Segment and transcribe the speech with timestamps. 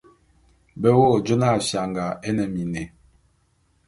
[0.79, 2.83] Be wo jona fianga é ne miné.